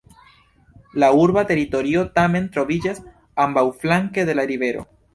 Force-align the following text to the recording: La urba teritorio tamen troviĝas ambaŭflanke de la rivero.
La 1.03 1.09
urba 1.25 1.43
teritorio 1.51 2.03
tamen 2.17 2.49
troviĝas 2.57 3.05
ambaŭflanke 3.47 4.29
de 4.33 4.41
la 4.43 4.51
rivero. 4.55 4.89